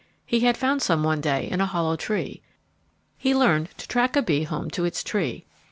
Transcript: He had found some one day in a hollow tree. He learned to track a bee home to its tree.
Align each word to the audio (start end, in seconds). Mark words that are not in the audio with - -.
He 0.25 0.39
had 0.39 0.57
found 0.57 0.81
some 0.81 1.03
one 1.03 1.21
day 1.21 1.47
in 1.47 1.61
a 1.61 1.67
hollow 1.67 1.95
tree. 1.95 2.41
He 3.19 3.35
learned 3.35 3.69
to 3.77 3.87
track 3.87 4.15
a 4.15 4.23
bee 4.23 4.45
home 4.45 4.71
to 4.71 4.83
its 4.83 5.03
tree. 5.03 5.45